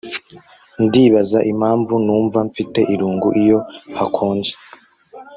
Ndibaza 0.85 1.39
impamvu 1.51 1.93
numva 2.05 2.37
mfite 2.49 2.79
irungu 2.93 3.27
iyo 3.41 3.59
hakonje 3.97 4.53